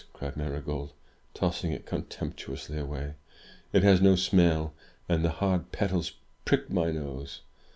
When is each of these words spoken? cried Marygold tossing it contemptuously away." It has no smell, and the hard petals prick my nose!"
cried 0.13 0.35
Marygold 0.35 0.93
tossing 1.35 1.71
it 1.71 1.85
contemptuously 1.85 2.75
away." 2.79 3.13
It 3.71 3.83
has 3.83 4.01
no 4.01 4.15
smell, 4.15 4.73
and 5.07 5.23
the 5.23 5.29
hard 5.29 5.71
petals 5.71 6.13
prick 6.43 6.71
my 6.71 6.89
nose!" 6.89 7.41